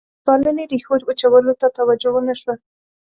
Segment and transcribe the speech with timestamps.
[0.03, 2.53] د بنسټپالنې ریښو وچولو ته توجه ونه شوه.